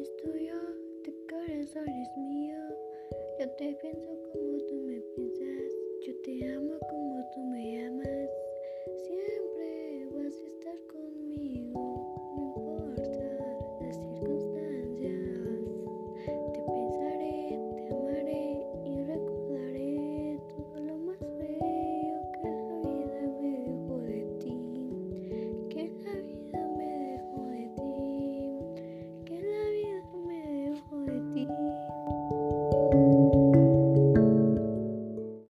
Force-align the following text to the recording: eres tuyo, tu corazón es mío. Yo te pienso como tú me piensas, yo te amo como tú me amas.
eres 0.00 0.16
tuyo, 0.16 0.54
tu 1.04 1.12
corazón 1.28 1.88
es 1.88 2.16
mío. 2.16 2.56
Yo 3.38 3.50
te 3.56 3.76
pienso 3.82 4.10
como 4.32 4.56
tú 4.66 4.74
me 4.86 4.98
piensas, 5.14 5.72
yo 6.06 6.14
te 6.22 6.54
amo 6.54 6.78
como 6.88 7.20
tú 7.34 7.40
me 7.44 7.86
amas. 7.86 7.99